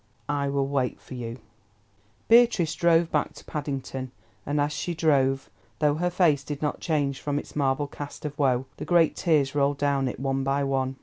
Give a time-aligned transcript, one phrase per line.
[0.29, 1.37] I WILL WAIT FOR YOU
[2.27, 4.11] Beatrice drove back to Paddington,
[4.47, 8.35] and as she drove, though her face did not change from its marble cast of
[8.39, 10.95] woe the great tears rolled down it, one by one.